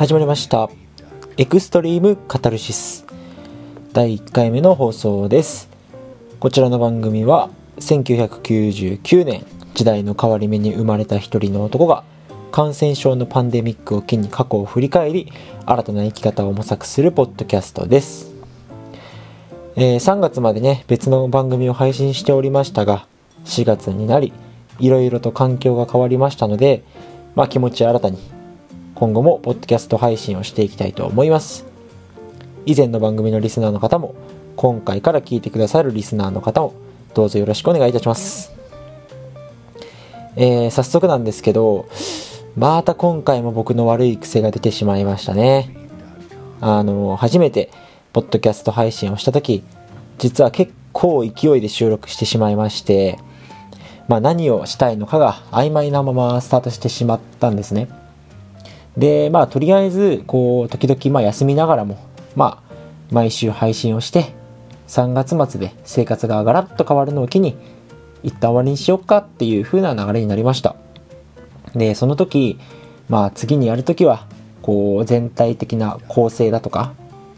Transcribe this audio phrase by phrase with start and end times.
[0.00, 0.70] 始まりました。
[1.36, 3.04] エクストリームカタルシス。
[3.92, 5.68] 第1回目の放送です。
[6.38, 7.50] こちらの番組は
[7.80, 9.44] 1999年
[9.74, 12.02] 時代の変わり目に生まれた一人の男が
[12.50, 15.30] 感染症のパンデミックを機に過去を振り返り
[15.66, 18.32] 新たな生き方を模索するポッドキャストです、
[19.76, 23.06] えー、3月までね別の番組を配信しておりましたが
[23.44, 24.32] 4月になり
[24.78, 26.84] いろいろと環境が変わりましたので、
[27.34, 28.39] まあ、気持ち新たに
[29.00, 31.64] 今後もポッドキャスト配信をしていきたいと思います。
[32.66, 34.14] 以前の番組のリスナーの方も
[34.56, 36.74] 今回から聞いてくださるリスナーの方も
[37.14, 38.52] どうぞよろしくお願いいたします。
[40.36, 41.88] えー、早速なんですけど
[42.58, 45.74] また今回も僕の悪い癖が出てしまいましたね。
[46.60, 47.70] あの初めて
[48.12, 49.64] ポッドキャスト配信をした時
[50.18, 53.18] 実は結構勢いで収録してしまいまして
[54.08, 57.88] まあ、何をしたいのかが曖昧なままスタートしてしまったんですね。
[59.00, 61.98] で、まあ、とりあえず、こう、時々、まあ、休みながらも、
[62.36, 62.74] まあ、
[63.10, 64.34] 毎週配信をして、
[64.88, 67.56] 3月末で生活がガラッと変わるのを機に、
[68.22, 70.76] 一旦終わりにしようかっていう風な流れになりました。
[71.74, 72.58] で、その時、
[73.08, 74.26] まあ、次にやるときは、
[74.60, 76.92] こう、全体的な構成だとか、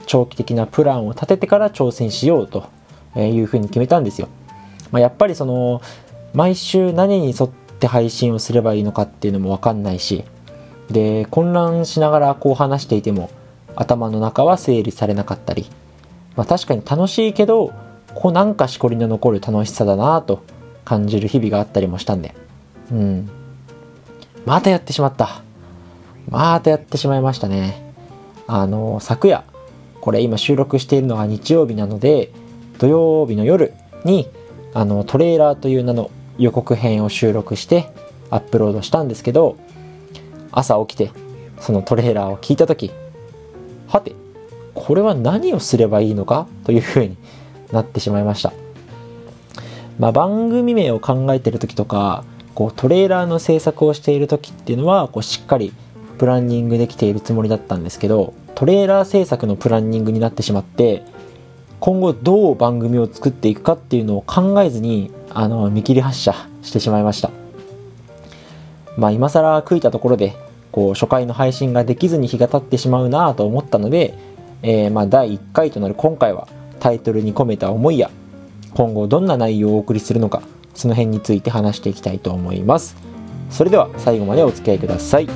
[0.07, 2.67] 長期的なプランを立ててから挑戦しようと
[3.17, 4.29] いうふうに決めたんですよ。
[4.91, 5.81] まあ、やっぱりその
[6.35, 10.25] 毎週何に沿って配信をすればいいのかっていうのも分かんないし
[10.93, 13.31] で混乱しながらこう話していても
[13.75, 15.67] 頭の中は整理されなかったり、
[16.37, 17.73] まあ、確かに楽しいけど
[18.15, 20.43] こうなんかしこりの残る楽しさだなと
[20.85, 22.35] 感じる日々があったりもしたんで。
[22.91, 23.31] うん。
[24.45, 25.43] またやってしまった。
[26.29, 27.95] またやってしまいましたね。
[28.47, 29.45] あの昨夜
[30.01, 32.31] これ今収録しているのが日曜日なので
[32.79, 33.73] 土曜日の夜
[34.05, 34.29] に
[34.75, 37.89] あのトレーラーという名の予告編を収録して
[38.31, 39.57] アップロードしたんですけど
[40.53, 41.11] 朝起きて
[41.59, 42.91] そのトレーラーを聞いた時
[43.89, 44.15] はて
[44.75, 47.17] これは何をすればいいのかというふうに
[47.73, 48.53] なってしまいました、
[49.99, 52.25] まあ、番組名を考えてる時とか
[52.55, 55.73] こうトレーラーの制作をしている時っていうのはこうしっかり
[56.19, 61.03] プランニングできているつもりだったんですけどトレーラー制作のプランニングになってしまって
[61.81, 67.31] 今後どう番組を作っていくかっていうのを考えずにあの見切り発車してしまいました。
[68.97, 70.37] まあ今更悔いたところで
[70.73, 74.15] こう初回の配信ができずに日が経ってしまうなと思ったので、
[74.63, 76.49] えー、まあ第1回となる今回は
[76.81, 78.11] タイトルに込めた思いや
[78.75, 80.43] 今後どんな内容をお送りするのか
[80.75, 82.97] その辺について話していきたいと思います
[83.51, 85.29] それでは最後までお付き合いください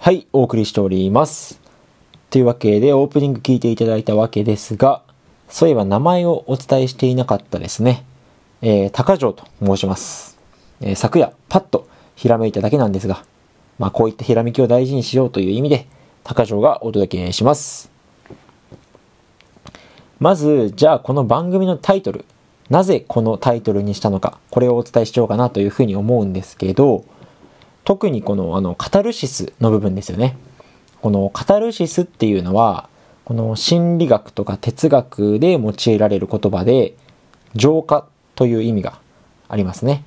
[0.00, 1.60] はい、お送りしております。
[2.30, 5.02] というわけで、オープニング聞いていただいたわけですが、
[5.48, 8.04] そういえば名前をお伝えしていなかったですね。
[8.60, 10.38] えー、高城と申します。
[10.80, 13.24] えー、昨夜、パッとひらめいただけなんですが、
[13.78, 15.86] まあ、こういったひらめきを大事にしようという意味で、
[16.24, 17.90] 高城がお届けします。
[20.20, 22.24] まず、じゃあこの番組のタイトル、
[22.70, 27.04] なぜこのタイトルにしたのか、これをお伝えしようかなというふうに思うんですけど、
[27.84, 30.36] 特にこのあのカタルシスの部分ですよね。
[31.00, 32.88] このカタルシスっていうのは
[33.28, 36.94] この心理学とか哲学で用いられる言葉で
[37.54, 38.98] 浄化という意味が
[39.50, 40.02] ありますね。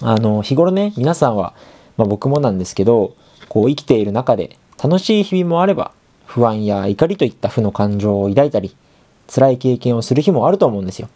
[0.00, 1.54] あの日頃ね皆さんは、
[1.96, 3.16] まあ、僕もなんですけど
[3.48, 5.90] こう生きている中で楽しい日々もあれば
[6.24, 8.76] 不安や怒りといった負の感情を抱いたり
[9.26, 11.08] 辛い経験をする日もあると思うんですよ。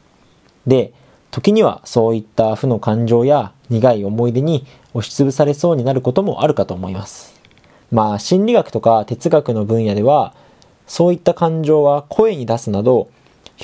[0.66, 0.92] で
[1.30, 7.40] 時にはそういった負の感情や苦い思い出に押しつぶされそうになることもあるかと思います。
[7.92, 10.34] まあ心理学とか哲学の分野では
[10.92, 13.08] そういった感情は声に出すなど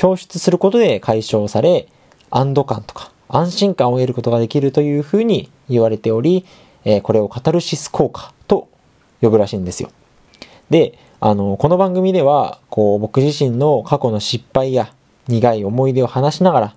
[0.02, 1.86] 表出することで解消され
[2.30, 6.46] 安堵感とか安心感を得ることができるというふうに言われており、
[6.86, 8.70] えこれをカタルシス効果と
[9.20, 9.90] 呼ぶらしいんですよ。
[10.70, 14.90] で、あの、この番組では、こう、僕自身の過去の失敗や
[15.26, 16.74] 苦い思い出を話しながら、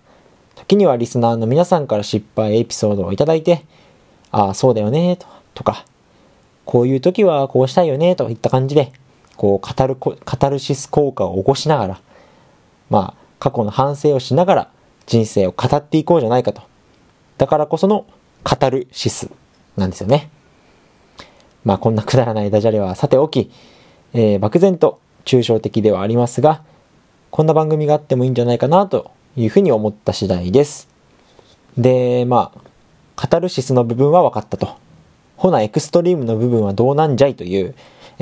[0.55, 3.63] 時にはリスナーの皆さんから失敗エピソードをいただいて、
[4.31, 5.17] ああ、そうだよね、
[5.53, 5.85] とか、
[6.65, 8.91] こういう時はこうしたいよね、といった感じで、
[9.41, 12.01] こう、カる、カタルシス効果を起こしながら、
[12.91, 14.71] まあ、過去の反省をしながら
[15.07, 16.61] 人生を語っていこうじゃないかと。
[17.39, 18.05] だからこその
[18.43, 19.31] カタルシス
[19.77, 20.29] なんですよね。
[21.65, 23.49] まあ、こんなくだらないダジャレはさておき、
[24.13, 26.61] えー、漠然と抽象的ではありますが、
[27.31, 30.88] こんな番組があってもいいんじゃないかなというふうに思った次第です。
[31.79, 32.59] で、まあ、
[33.15, 34.75] カタルシスの部分は分かったと。
[35.35, 37.73] ほな、エクストリームの部分はどうなんじゃいという、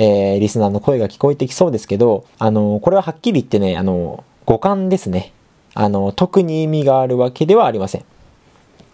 [0.02, 5.34] えー、リスナーの声が聞こえてきそうですけど、あの、これははっきり言ってね、あの、五感ですね。
[5.74, 8.04] あの、特に意味があるわけではありません。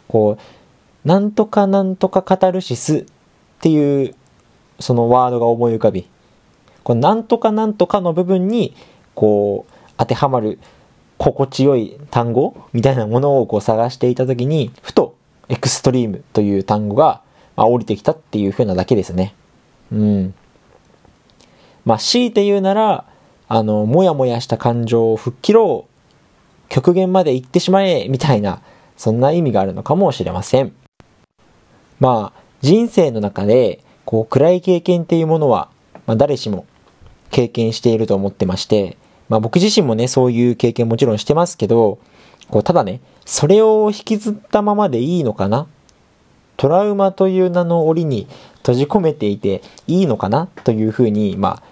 [0.08, 3.04] こう、なんとかなんとかカタルシスっ
[3.60, 4.16] ていう、
[4.80, 6.08] そのワードが思い浮かび、
[6.82, 8.74] このなんとかなんとかの部分に、
[9.14, 10.58] こう、当てはまる
[11.18, 15.14] 心地よい単語みたいなものをこう探していたときに、ふと
[15.48, 17.22] エクストリームという単語が、
[17.54, 19.36] まあ、降りてきたっていう風なだけですね。
[19.92, 20.34] うん。
[21.86, 23.06] まあ、強いて言うなら、
[23.48, 28.60] あの、もやもやした感情を吹っ切ろう、極限まで行ってしまえ、みたいな、
[28.98, 30.74] そんな意味があるのかもしれません。
[32.00, 35.70] まあ、人生の中で、こう、暗い経験っていうものは、
[36.06, 36.66] まあ、誰しも
[37.30, 38.96] 経験していると思ってまして、
[39.28, 41.98] まあ僕自身もね、そういう経験もちろんしてますけど、
[42.48, 45.66] こうただね、それを引きずったままでいいのかな？
[46.56, 48.28] トラウマという名の檻に
[48.58, 50.46] 閉じ込めていていいのかな？
[50.62, 51.62] というふうに、まあ、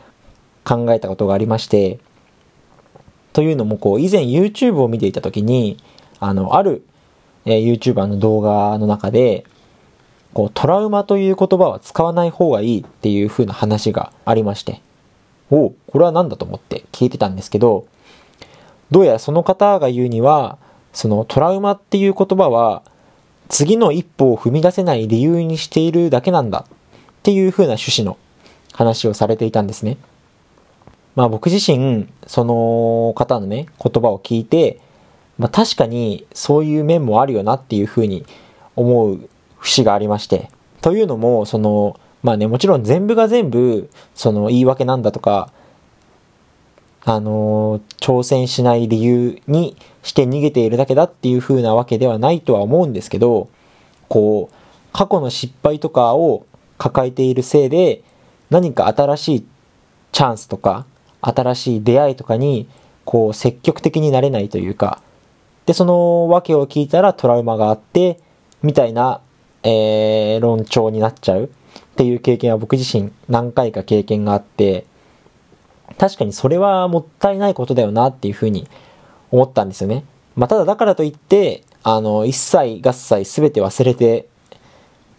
[0.65, 1.99] 考えたことがありまして、
[3.33, 5.77] というのも、こう、以前 YouTube を見ていたときに、
[6.21, 6.85] あの、ある、
[7.45, 9.45] えー、YouTuber の動画の中で、
[10.33, 14.81] こう、トラウマという言葉は使わない方がいいっていう風な話がありまして、
[15.51, 17.87] おこれは何だと思って聞いてたんですけど、
[18.91, 20.59] どうやらその方が言うには、
[20.93, 22.83] そのトラウマっていう言葉は、
[23.49, 26.73] 次の一歩を踏み出せない理由にしているだけなんだっ
[27.23, 28.17] ていう風な趣旨の
[28.73, 29.99] 話をされていたんですね。
[31.15, 34.81] まあ僕自身、その方のね、言葉を聞いて、
[35.39, 38.27] まあ確かにそういう面もあるよなっていう風に
[38.77, 39.29] 思う
[39.59, 40.51] 節がありまして。
[40.81, 45.51] というのも、その、まあね、もちろん全部が全部、その言い訳なんだとか、
[47.05, 53.49] あの、挑戦しない理由にして逃げているだけだっていう風なわけではないとは思うんですけど、
[54.09, 54.55] こう、
[54.93, 56.47] 過去の失敗とかを
[56.79, 58.03] 抱えているせいで、
[58.49, 59.47] 何か新しい
[60.13, 60.87] チャンスとか、
[61.27, 62.69] 新しい出会いとかに、
[63.05, 65.01] こう、積極的になれないというか、
[65.67, 68.21] で、その訳を聞いたらトラウマがあって、
[68.63, 69.21] みたいな、
[69.63, 71.51] えー、論調になっちゃう。
[71.95, 74.85] っていう経験は僕自身何回か経験があって、
[75.97, 78.67] 確かにそれはもったいないことだよなっていうふうに
[79.31, 80.05] 思ったんですよね。
[80.35, 84.27] まあ、ただだからといって、あの、一切合切全て忘れて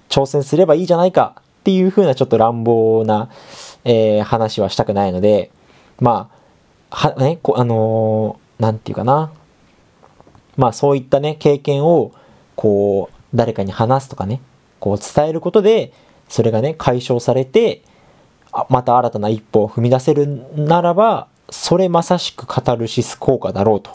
[0.09, 3.29] 挑戦すればいいじゃないかっていうふうなちょっと乱暴な、
[3.85, 5.51] えー、話はしたくないので、
[5.99, 6.29] ま
[6.89, 9.31] あ、は、ね、こあのー、なんていうかな。
[10.57, 12.11] まあそういったね、経験を、
[12.55, 14.41] こう、誰かに話すとかね、
[14.79, 15.91] こう伝えることで、
[16.29, 17.83] それがね、解消されて、
[18.69, 23.91] また新たな一歩を踏み出せるならば、それまさしくカタルシス効果だろうと。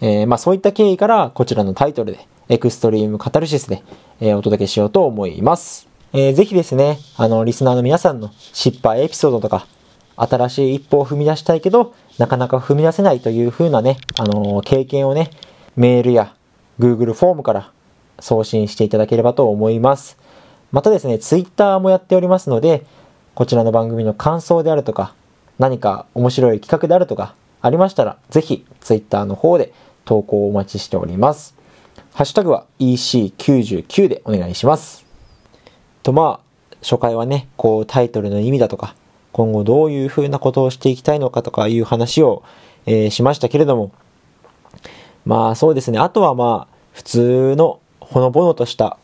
[0.00, 3.82] えー、まあそういった経緯からこちらのタイトルで、エクストリームカタルシスで、
[4.20, 5.88] えー、お届けしようと思います。
[6.12, 9.66] えー、ぜひですね、あの、リスナーの皆さんの失敗エピソードとか、
[10.16, 15.30] 新しい一歩を踏み出したいけど、なかなか踏み出せないという風なね、あのー、経験をね、
[15.76, 16.34] メールや
[16.78, 17.72] Google フォームから
[18.20, 20.18] 送信していただければと思います。
[20.70, 22.84] またですね、ツイッターもやっておりますので、
[23.34, 25.14] こちらの番組の感想であるとか、
[25.58, 29.72] 何か面白い企画であるとか、ありましたら、ぜひツイッターの方で
[30.04, 31.54] 投稿をお待ちしております。
[32.14, 35.06] ハッシュタグは EC99 でお願いします。
[36.02, 38.94] とまあ、初回はね、こうタイトルの意味だとか、
[39.32, 42.42] 今後どういう風なことをしていきたいのかとかいう話を、
[42.86, 43.92] えー、しましたけれども、
[45.24, 48.98] まあそうですね、あとはまあ、普通のほのぼのとした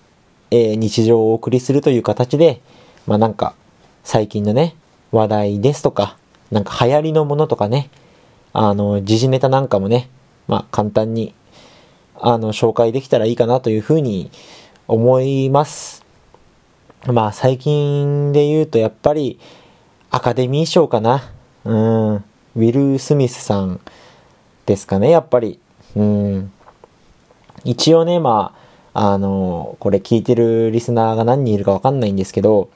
[0.51, 2.61] えー、日常をお送りするという形で、
[3.07, 3.55] まあなんか、
[4.03, 4.75] 最近のね、
[5.13, 6.17] 話題ですとか、
[6.51, 7.91] なんか流行りのものとかね、
[8.53, 10.09] あの、時事ネタなんかもね、
[10.47, 11.35] まあ簡単に、
[12.15, 14.31] あの、紹介できたらいいかなというふうに
[14.87, 16.05] 思います。
[17.07, 19.39] まあ最近で言うとやっぱり
[20.11, 21.31] アカデミー賞かな？
[21.65, 22.15] うん。
[22.17, 23.79] ウィル・スミスさん
[24.65, 25.61] ですかね、やっぱり。
[25.95, 26.53] うん。
[27.65, 28.55] 一応ね、ま
[28.95, 32.71] あ、あの、これ聞いてるリスナーが何人いるかわかんないんですけど、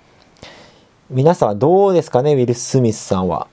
[1.09, 3.49] 皆さんはどうですかね、ウィル・スミスさんは？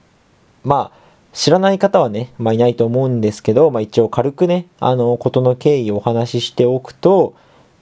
[0.65, 1.00] まあ、
[1.31, 7.33] 知らない方はね、まあいないと思うんですけど、まあ一応軽くね、あの、ことの経緯をお話ししておくと、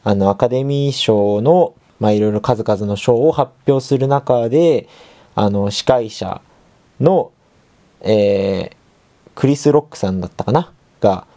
[0.03, 4.87] あの、アカデミー賞の、まあいろいろ数々の賞を発表する中で、
[5.39, 6.41] あの、司会者
[6.99, 7.31] の、
[8.01, 8.75] えー、
[9.35, 10.73] クリス・ロックさんだったかな？
[10.99, 11.27] が、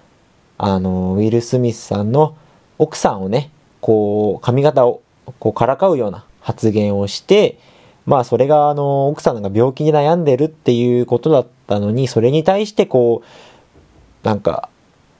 [0.56, 2.34] あの、ウィル・スミスさんの
[2.78, 3.50] 奥さんをね、
[3.82, 5.02] こう、髪型を
[5.38, 7.58] こうからかうような発言をして、
[8.06, 14.70] まあそれがあの、奥さんが病気に悩んでるっていうことだったのに、それに対してこう、なんか、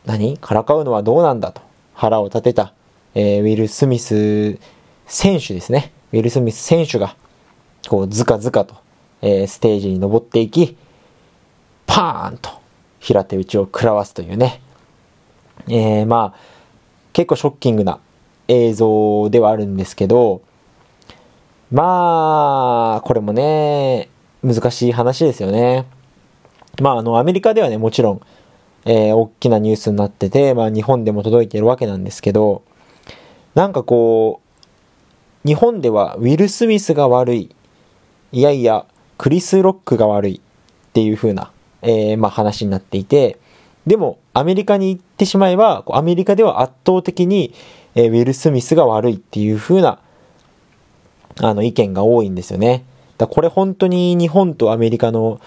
[0.06, 0.38] 何？
[0.38, 1.60] からかうのはどうなんだと
[1.92, 2.72] 腹を立てた、
[3.14, 4.58] えー、ウィル・スミス
[5.06, 5.92] 選手ですね。
[6.14, 7.14] ウィル・スミス選手が、
[7.88, 8.76] こう、ずかずかと、
[9.22, 10.76] えー、ステージに登っていき、
[11.86, 12.50] パーンと
[12.98, 14.60] 平手打ちを食らわすというね、
[15.68, 16.40] えー、まあ、
[17.12, 17.98] 結構ショッキングな
[18.48, 20.42] 映像ではあるんですけど、
[21.70, 24.08] まあ、これもね、
[24.42, 25.86] 難しい話ですよね。
[26.80, 28.20] まあ、あの、アメリカではね、もちろん、
[28.84, 32.62] えー、大きなニュースになってて、まあ、日本でも届いてるわけなんですけど、
[33.54, 34.40] なんかこ
[35.44, 37.54] う、日本ではウィル・スミスが悪い、
[38.32, 38.86] いやいや、
[39.18, 40.40] クリス・ロックが悪い。
[40.90, 43.38] っていう風な、えー、まあ話になっていて、
[43.86, 47.54] でも、アメリカに行ってしまえば、アメリカでは圧倒的に、
[47.94, 49.14] えー、ウィル・スミスが悪い。
[49.14, 50.00] っていう風な、
[51.40, 52.84] あの、意見が多いんですよね。
[53.18, 55.40] だこれ本当に日本とアメリカの、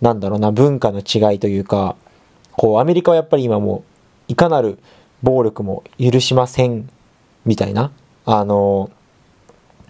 [0.00, 1.96] なんだろうな、文化の違いというか、
[2.52, 3.84] こう、アメリカはやっぱり今も
[4.28, 4.78] う、いかなる
[5.22, 6.88] 暴力も許しません、
[7.44, 7.90] みたいな、
[8.26, 8.90] あの、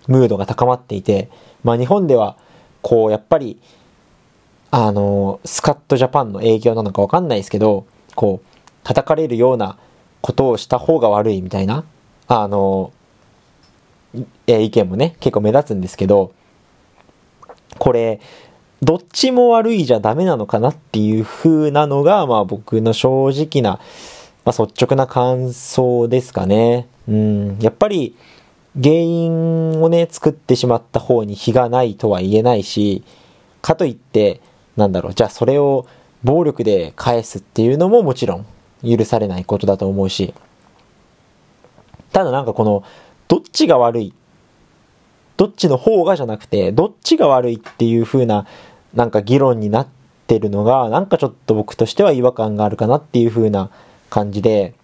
[0.07, 1.31] ムードが高まっていて、
[1.65, 2.37] まあ日本では、
[2.83, 3.61] こう、やっぱり、
[4.71, 9.79] あの、スカットジャパンの影響なのかわかんないですけど、こう、叩かれるような
[10.21, 11.85] ことをした方が悪いみたいな、
[12.29, 12.93] あの、
[14.47, 16.33] え意見もね、結構目立つんですけど、
[17.79, 18.21] これ、
[18.83, 23.79] どっちも悪いじゃダメなのかなっていう風なのが、まあ僕の正直な、
[24.45, 26.89] まあ、率直な感想ですかね。
[27.09, 28.17] うん、やっぱり
[28.77, 33.03] 原因をね、作ってしまった方に非がないとは言えないし、
[33.63, 34.41] かといって、
[34.77, 35.87] なんだろう、じゃあそれを
[36.23, 38.47] 暴力で返すっていうのももちろん
[38.85, 40.35] 許されないことだと思うし、
[42.13, 42.85] ただなんかこの、
[43.29, 44.13] どっちが悪い
[45.41, 48.47] どっちの方がじゃなくて、どっちが悪いっていう風な、
[48.93, 49.89] なんか議論になっ
[50.27, 53.71] てるのが、なんかちょっと僕としては違和感があるかなっていう風な
[54.11, 54.75] 感じで、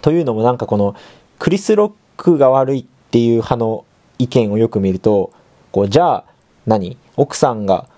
[0.00, 0.96] というのもなんかこの、
[1.38, 3.84] クリス・ロックが悪いっていう派の
[4.18, 5.32] 意見をよく見ると、
[5.72, 6.24] こう、じゃあ
[6.66, 7.88] 何、奥さんが、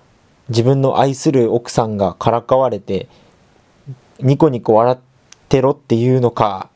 [0.49, 3.07] 自分の愛する奥さんがからかわれて、
[4.19, 4.97] ニコニコ笑っ
[5.47, 6.69] てろっていうのか、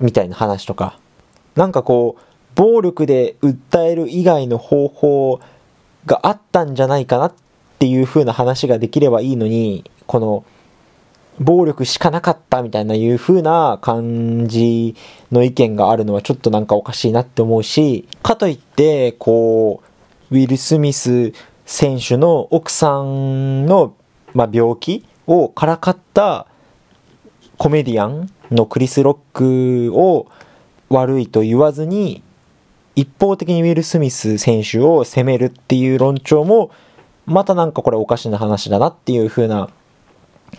[0.00, 0.98] みたいな話とか、
[1.54, 2.22] なんかこう、
[2.54, 5.40] 暴力で訴える以外の方法
[6.06, 7.34] があったんじゃないかなっ
[7.78, 10.44] ていう風な話ができればいいのに、この、
[11.40, 14.94] 暴力しかなかったみたいないう風な感じ
[15.32, 19.82] の意見があるのはちょっとなんかおかしいなって思うし、かといって、こ
[20.30, 21.32] う、ウィル・スミス
[21.66, 23.94] 選手の奥さんの、
[24.32, 26.46] まあ、病気をからかった
[27.58, 30.28] コメディアンのクリス・ロックを
[30.88, 32.22] 悪いと言わずに、
[32.94, 36.70] 一方的にウィル・スミス選手を責めるっていう論調も、
[37.26, 39.70] またなんかこれおかしな話だなっていう風な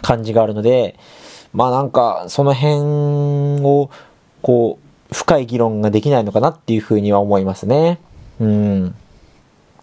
[0.01, 0.97] 感じがあるので、
[1.53, 3.89] まあなんかその辺を
[4.41, 4.79] こ
[5.11, 7.99] う深い議論ができないのかなっていう風には思いますね。
[8.39, 8.95] うん。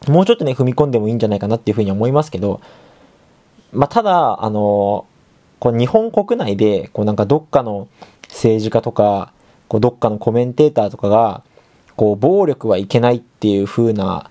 [0.09, 2.61] もうちょっとね、踏み込んでもいいんじゃないかなっていう風に思いますけど、
[3.73, 5.07] まあただ、あの、
[5.61, 7.89] こう日本国内で、こうなんかどっかの
[8.29, 9.33] 政治家とか、
[9.69, 11.45] こうどっかのコメンテーターとかが、
[11.97, 14.31] こう、暴力はいけないっていう風な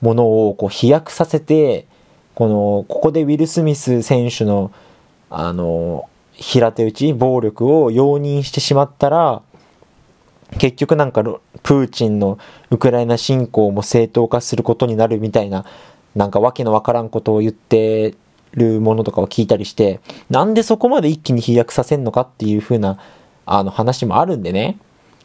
[0.00, 1.86] ものをこう飛躍させて、
[2.34, 4.72] この、ここでウィル・スミス選手の、
[5.30, 9.42] あの、平手打ち、暴力を容認してしまったら、
[10.58, 12.38] 結局なんかプーチンの
[12.70, 15.64] ウクライナ侵攻も正当化することになるみたいな、
[16.16, 18.14] なんかわけのわからんことを言って
[18.52, 22.98] るものとかを聞いたりして、なんでそこまで一気に飛躍させんのかっていう風な、
[23.46, 24.78] あの話もあるんでね。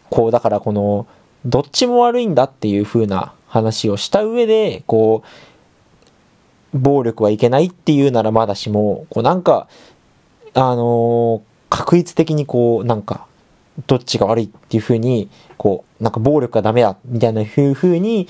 [0.09, 1.07] こう、だからこの、
[1.45, 5.24] どっちも悪いんだっていう風な話をした上で、こ
[6.74, 9.67] う、暴力はいけないっていうならまだしも、こうなんか、
[10.55, 13.27] あのー、確率的にこう、なんか、
[13.88, 18.27] どっちが悪いっていう風に、こう、なんか暴力がダメだ、みたいな風に、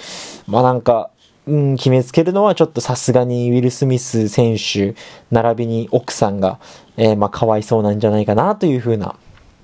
[0.48, 1.12] まあなんか、
[1.48, 4.96] うん、決めつけるのはちょっとさすがにウィル・スミス選手、
[5.30, 6.60] 並びに奥さんが、
[6.98, 9.16] えー、まあかわいそうなんじゃないかなという風な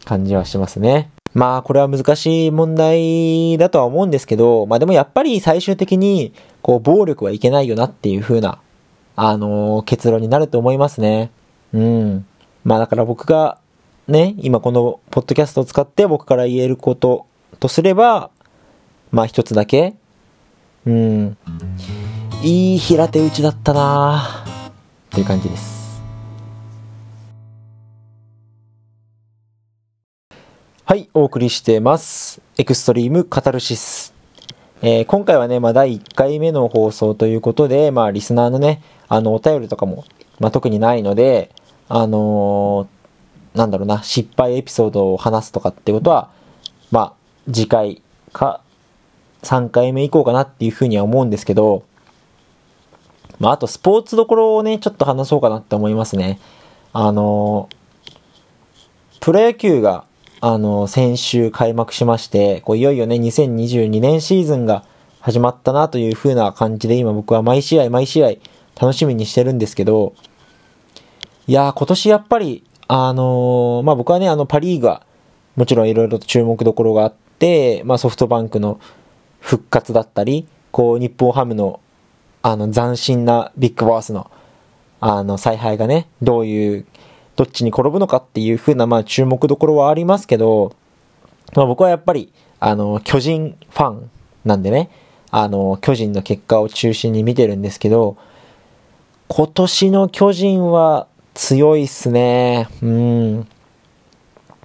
[0.05, 1.09] 感じはしますね。
[1.33, 8.59] まあ、これは難しい問題だとは思うんですけど、まあでもやっぱり最終的に、こう、暴力はいけないよなっていう風な、
[9.15, 11.31] あのー、結論になると思いますね。
[11.73, 12.25] うん。
[12.63, 13.57] まあだから僕が、
[14.07, 17.25] ね、今このポッドキャストを使って僕から言えること
[17.59, 18.29] とすれば、
[19.11, 19.95] まあ一つだけ、
[20.85, 21.37] うん、
[22.43, 24.43] いい平手打ちだったな
[25.09, 25.81] っていう感じです。
[30.85, 32.41] はい、お送りしてます。
[32.57, 34.13] エクストリームカタルシス。
[34.81, 40.03] えー、今回はね、まあ、第1回目の放送ということで、まあ、リスナーのね、あの、お便りとかも、
[40.39, 41.51] まあ、特にないので、
[41.93, 46.29] あのー、なんだろうな、失敗エピソードを話すとかってことは、
[46.91, 47.13] まあ、
[47.51, 48.01] 次回
[48.33, 48.61] か、
[49.43, 51.83] 3回目以降かなっていうふうには思うんですけど、
[53.39, 56.39] まあ、あとスポーツどころをね、ちょっと話そうかなって思いますね。
[56.93, 57.81] あのー
[59.21, 60.05] プロ野球が、
[60.39, 64.83] あの、先週開幕しまして、こういよいよね、2022年シーズンが
[65.19, 68.31] 始まったなという風な感じで、今僕は毎試合毎試合
[68.81, 70.15] 楽しみにしてるんですけど、
[71.47, 75.05] いや、今年やっぱり、あのー、まあ、僕はね、あの、パリーグは、
[75.55, 78.79] もちろんいろいろと注目どころがあって、まあ、ソフトバンクの
[79.39, 81.79] 復活だったり、こう、日本ハムの、
[82.43, 84.29] あの、斬新なビッグボスの、
[84.99, 86.85] あの、采配がね、どういう、
[87.35, 90.75] どっちに転ぶのかっていう風な、まあ、注目どころはありますけど、
[91.55, 94.11] まあ、僕はやっぱり、あの、巨人ファン
[94.45, 94.91] なんでね、
[95.31, 98.15] あの、巨人の結果を中心に見てるんですけど、
[99.27, 101.07] 今年の巨人は
[101.41, 102.67] 強いっすね。
[102.83, 103.47] うん。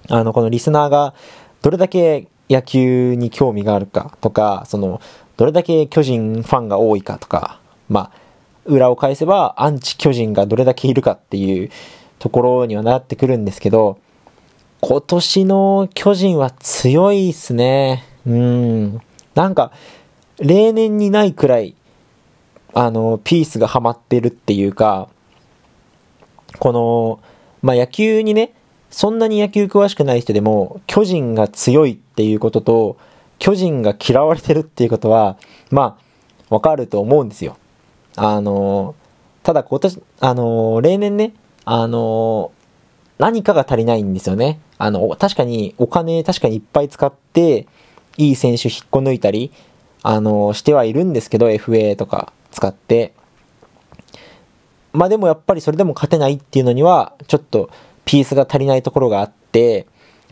[0.09, 1.15] あの、このリスナーが
[1.63, 5.01] どれだけ野球に興味があるかとか、その、
[5.37, 8.19] どれだけ巨人ファンが多いかとか、まあ、
[8.65, 11.71] 裏を返せばアンチ巨人がどれだけいるかっていう
[12.19, 13.97] ところにはなってくるんですけど、
[14.81, 18.03] 今年の巨人は強いっすね。
[18.27, 19.01] うん。
[19.33, 19.71] なんか、
[20.37, 21.73] 例年にないくらい、
[22.75, 25.09] あの、ピースがハマってるっていうか、
[26.59, 27.19] この、
[27.61, 28.53] まあ、野球にね、
[28.89, 32.97] そんなに野球詳しくない人でも、巨人が強いっていうことと、
[33.39, 35.37] 巨人が嫌われてるっていうことは、
[35.71, 35.97] ま
[36.49, 37.57] あ、わかると思うんですよ。
[38.15, 38.95] あの、
[39.43, 41.33] ただ今年、あの、例年ね、
[41.65, 42.51] あの、
[43.19, 44.59] 何かが足りないんですよね。
[44.77, 47.67] あの、確かにお金確かにいっぱい使って、
[48.17, 49.51] いい選手引っこ抜いたり、
[50.01, 53.13] あの、してはいるんですけど、FA とか使って。
[54.97, 57.69] まあでもやっぱりそれでも勝てないっていうのには、ちょっと
[58.03, 59.85] ピースが足りないところがあって、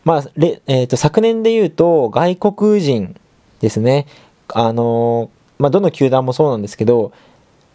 [0.04, 0.24] まあ、
[0.66, 3.16] えっ、ー、と、昨年で言うと、外国人
[3.60, 4.06] ですね。
[4.48, 7.12] あの、まあ、どの球団もそうなんですけど、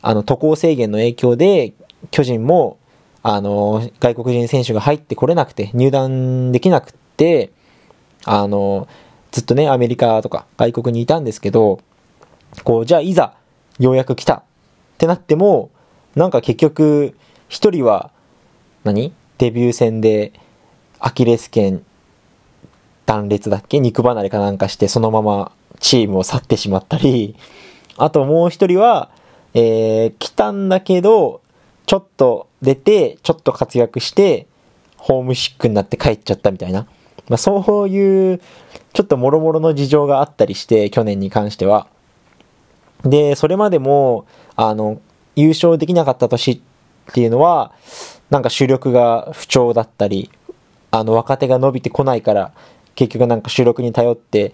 [0.01, 1.73] あの、渡航制限の影響で、
[2.09, 2.77] 巨人も、
[3.23, 7.51] あの、外国人選手が入ってこれなくて、入団できなくて、
[8.25, 8.87] あの、
[9.31, 11.79] ずっとね、アメリカとか外国にいたんですけど、
[12.63, 13.33] こう、じゃあいざ、
[13.79, 14.43] ようやく来たっ
[14.97, 15.69] てなっても、
[16.15, 17.15] なんか結局、
[17.49, 18.11] 一人は
[18.83, 20.33] 何、デビュー戦で
[20.99, 21.83] アキレス腱
[23.05, 23.79] 断裂だっけ？
[23.79, 27.35] 肉離れかなんかしてそのままチームを去ってしまったり、
[27.97, 29.09] あともう一人は、
[29.53, 31.41] えー、来たんだけど、
[31.85, 34.47] ちょっと出て、ちょっと活躍して、
[34.97, 36.85] ホームシックになって帰っちゃったみたいな。
[37.27, 38.41] まあ、そういう、
[38.93, 41.87] ちょっと諸々の事情があったりして、去年に関しては。
[43.03, 45.01] で、それまでも、あの、
[45.35, 46.59] 優勝できなかった年っ
[47.13, 47.73] ていうのは、
[48.29, 50.29] なんか主力が不調だったり、
[50.91, 52.51] あの、若手が伸びてこないから、
[52.95, 54.53] 結局なんか主力に頼って、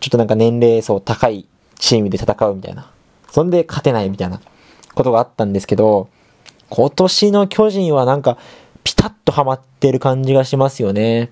[0.00, 1.46] ちょっとなんか年齢層高い
[1.78, 2.90] チームで戦うみたいな。
[3.30, 4.40] そんで勝てないみたいな
[4.94, 6.08] ことがあったんですけど、
[6.68, 8.38] 今年の巨人はなんか、
[8.84, 11.30] ピタッとハマってる感じがしますよね。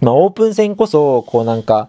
[0.00, 1.88] まあ、オープン戦こそ、こうなんか、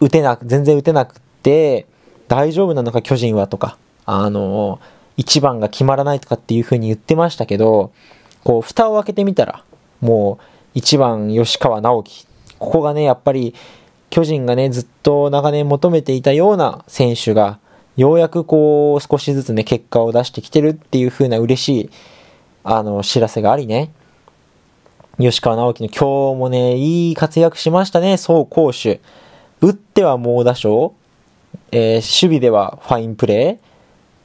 [0.00, 1.86] 打てなく、全然打てなくて、
[2.28, 4.80] 大丈夫なのか巨人はとか、あの、
[5.20, 7.92] 一番が決まらないとかっていう風に言ってましたけど、
[8.42, 9.62] こう、蓋を開けてみたら、
[10.00, 12.26] もう、一番吉川直樹。
[12.58, 13.54] ここがね、やっぱり、
[14.08, 17.58] 巨人がね、ずっと長年求めていたような選手が、
[17.98, 21.90] ようやくこう、少しずつね、結果を出してきてるっていう風な嬉しい、
[22.64, 23.92] あの、知らせがありね。
[25.18, 29.00] 吉川直樹の今日もね、いい活躍しましたね、走攻守。
[29.60, 30.94] 打っては猛打賞、
[31.72, 33.69] えー、守備ではファインプレー、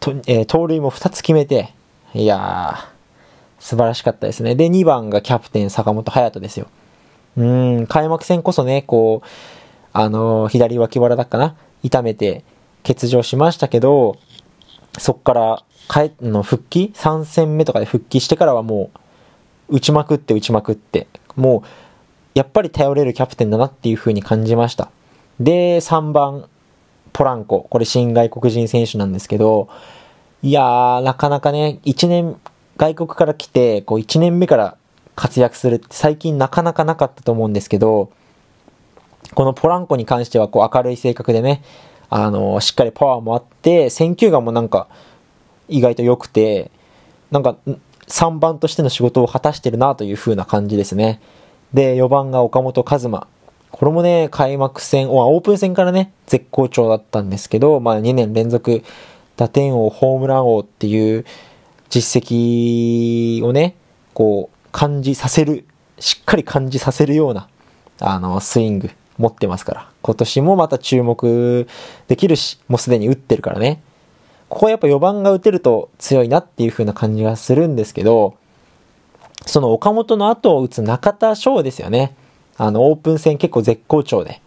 [0.05, 1.73] とえー、盗塁も2つ決めて、
[2.13, 4.53] いやー、素晴らしかったですね。
[4.53, 6.67] で、2番がキャプテン坂本勇人ですよ。
[7.37, 9.27] うん、開幕戦こそね、こう、
[9.93, 11.55] あのー、左脇腹だっかな？
[11.81, 12.43] 痛めて
[12.85, 14.17] 欠場しましたけど、
[14.99, 18.91] そっから、帰の復帰 ?3 戦目とかで復帰してからはも
[19.69, 21.67] う、打ちまくって打ちまくって、もう、
[22.35, 24.91] やっぱり頼れるキャプテンだなっていう風に感じました。
[25.39, 26.47] で、3番、
[27.11, 27.65] ポランコ。
[27.69, 29.69] これ新外国人選手なんですけど、
[30.45, 32.39] いやー、なかなかね、1年、
[32.77, 34.77] 外国から来て、こう1年目から
[35.15, 38.11] 活躍するって最近なかなかなかったと思うんですけど、
[39.33, 41.63] このポランコに関してはこう明るい性格でね、
[42.11, 44.87] あの、しっかりパワーもあって、選球眼もなんか
[45.67, 46.69] 意外と良くて、
[47.31, 47.55] なんか
[48.07, 51.21] 3番としての仕事を果たしてるなという風な感じですね。
[51.73, 53.27] で、4番が岡本和真。
[53.71, 58.83] これもね、開幕戦、オープン戦からね、絶好調だったんですけど、まあ2年連続
[59.37, 61.25] 打点王、ホームラン王っていう
[61.89, 63.75] 実績をね、
[64.13, 65.65] こう、感じさせる、
[65.99, 67.47] しっかり感じさせるような、
[67.99, 69.89] あの、スイング持ってますから。
[70.01, 71.67] 今年もまた注目
[72.07, 73.81] できるし、もうすでに打ってるからね。
[74.49, 78.35] ここはやっぱ4番が打てると強いなっていう風な感じがするんですけど、
[79.45, 82.15] その岡本の後を打つ中田翔ですよね。
[82.57, 84.41] あの、オープン戦結構絶好調で。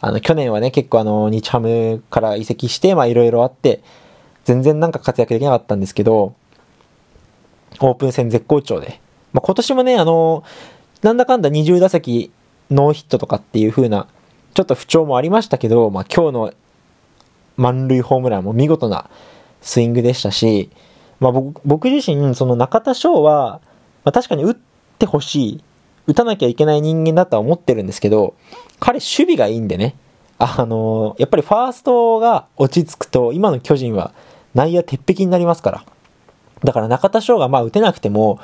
[0.00, 3.82] あの、去年はね、結構あの、日ハムから移籍して、まあいろいろあって、
[4.48, 6.34] 全然なんか活躍できなかったんですけど、
[7.80, 8.98] オープン戦絶好調で。
[9.34, 10.42] まあ今年もね、あの、
[11.02, 12.32] なんだかんだ20打席
[12.70, 14.08] ノーヒットとかっていう風な、
[14.54, 16.54] ちょっと不調もありましたけど、まあ今日の
[17.58, 19.10] 満塁ホームランも見事な
[19.60, 20.70] スイングでしたし、
[21.20, 23.60] まあ僕僕自身、その中田翔は、
[24.04, 24.56] まあ、確かに打っ
[24.98, 25.64] てほしい、
[26.06, 28.34] 打たなきゃいけない人間だとは思ってるんですけど、
[28.80, 29.94] 彼守備がいいんでね、
[30.38, 34.14] あのー、やっぱりファーストが落ち着くと、今の巨人は
[34.58, 35.84] 内野鉄壁になりますから。
[36.64, 38.40] だから中田翔がまあ打てなくても、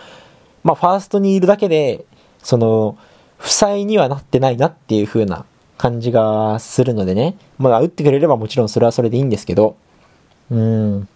[0.63, 2.05] まあファーストにいるだけで、
[2.41, 2.97] その、
[3.39, 5.45] 負債にはなってないなっていう風な
[5.77, 7.37] 感じがするのでね。
[7.59, 9.77] まあ打ってくれればもちろんそれはそれでいいんですけど、
[10.53, 11.09] うん。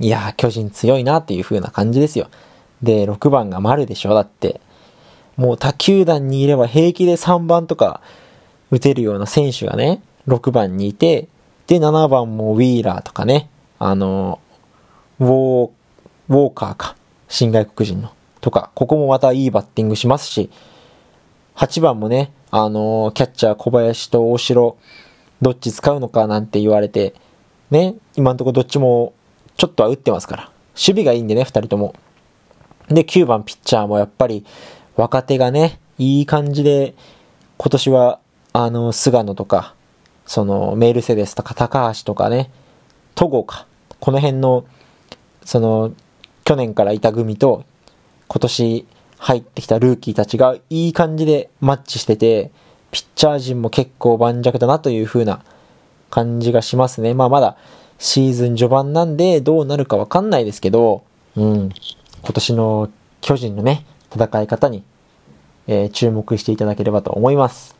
[0.00, 2.28] いや巨人強いなっていう風な感じですよ。
[2.82, 4.62] で、6番が丸でしょだって。
[5.36, 8.00] もう他球団にいれば平気で3番とか
[8.70, 11.28] 打てるような選手がね、6番にいて、
[11.66, 13.50] で、7番もウィーラーとかね、
[13.84, 14.38] あの、
[15.18, 15.70] ウォー、
[16.28, 16.94] ウォーカーか、
[17.26, 20.50] 新外国人の、とか、ここもまたいいバッティングしますし、
[21.56, 24.76] 8番もね、あの、キャッチャー小林と大城、
[25.40, 27.14] どっち使うのかなんて言われて、
[27.72, 29.14] ね、今んとこどっちも
[29.56, 30.42] ちょっとは打ってますから。
[30.74, 31.96] 守備がいいんでね、2人とも。
[32.86, 34.46] で、9番ピッチャーもやっぱり
[34.94, 36.94] 若手がね、いい感じで、
[37.58, 38.20] 今年は、
[38.52, 39.74] あの、菅野とか、
[40.24, 42.52] その、メルセデスとか高橋とかね、
[43.16, 43.66] 戸郷か。
[44.02, 44.64] この辺の、
[45.44, 45.92] その、
[46.42, 47.64] 去年からいた組と、
[48.26, 48.86] 今年
[49.16, 52.50] 入ってきたルーキーたちがいい感じでマッチしてて、
[52.90, 55.44] ピッチャー陣も結構盤石だなという風な
[56.10, 57.14] 感じがしますね。
[57.14, 57.56] まあまだ
[58.00, 61.04] シーズン序盤なんでどうなるかわかんないですけど、
[61.36, 61.70] うん、
[62.22, 64.82] 今年の巨人のね、戦い方に、
[65.68, 67.76] えー、注目していただければと思います。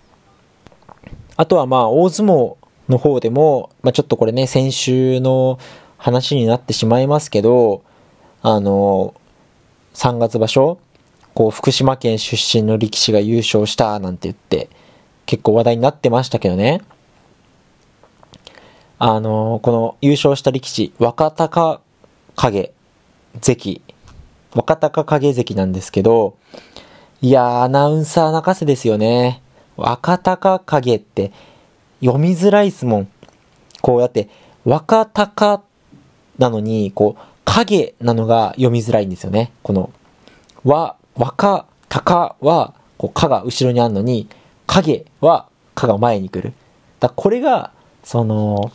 [1.36, 2.54] あとはまあ、大相撲
[2.88, 5.58] の方でも、まあちょっとこれね、先週の
[6.02, 7.84] 話になってしまいますけど、
[8.42, 9.14] あの、
[9.94, 10.80] 3月場所、
[11.32, 14.68] こう、福島県出身の力士が優勝したなんて言って、
[15.26, 16.80] 結構話題になってましたけどね。
[18.98, 21.78] あの、この優勝した力士、若隆
[22.34, 22.72] 景
[23.40, 23.82] 関、
[24.56, 26.34] 若隆景関なんですけど、
[27.20, 29.40] いや、アナウンサー泣かせですよね。
[29.76, 31.30] 若隆景って
[32.00, 33.08] 読みづらいっすもん。
[33.80, 34.28] こうやって、
[34.64, 35.62] 若隆
[36.42, 39.52] なのに、こう、影なのが読みづらいんですよね。
[39.62, 39.90] この、
[40.64, 44.26] わ、若、高は、こう、かが後ろにあるのに、
[44.66, 46.52] 影は、かが前に来る。
[46.98, 47.70] だこれが、
[48.02, 48.72] その、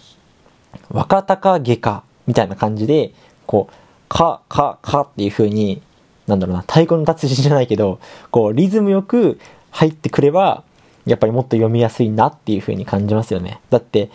[0.89, 3.11] 若隆下か、みたいな感じで、
[3.45, 3.73] こう、
[4.07, 5.81] か、か、かっていう風に、
[6.25, 7.99] なんだろうな、太鼓の達人じゃないけど、
[8.31, 9.39] こう、リズムよく
[9.71, 10.63] 入ってくれば、
[11.05, 13.59] やっぱりもっと読みやすいなっていう風に感じますよね。
[13.69, 14.09] だって、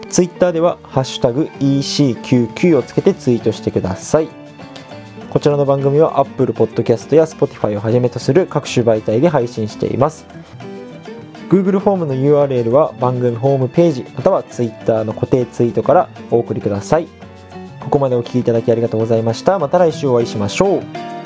[0.10, 4.28] ツイッターではハッシュタグ EC99 をつけてツイートしてください。
[5.30, 10.26] こちらの番組は Apple Podcast や Spotify をはじめとする各種媒体で配信しています。
[11.50, 17.08] Google フォームの URL は番組ホームページまたは Twitter の固定ツイートからお送りください。
[17.80, 19.58] ここまでお聴きいただきありがとうございました。
[19.60, 21.17] また来週お会いしましょう。